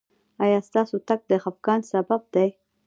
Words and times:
ایا 0.43 0.59
ستاسو 0.67 0.95
تګ 1.07 1.19
د 1.29 1.31
خفګان 1.43 1.79
سبب 1.91 2.21
دی؟ 2.33 2.49